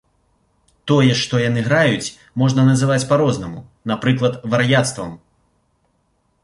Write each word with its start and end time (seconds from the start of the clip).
Тое, 0.91 1.11
што 1.21 1.41
яны 1.49 1.59
граюць, 1.67 2.13
можна 2.43 2.61
называць 2.71 3.07
па-рознаму, 3.13 3.59
напрыклад, 3.93 4.33
вар'яцтвам. 4.55 5.11